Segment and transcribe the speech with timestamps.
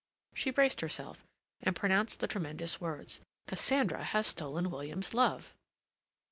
[0.33, 1.27] She braced herself,
[1.61, 5.53] and pronounced the tremendous words: "Cassandra has stolen William's love."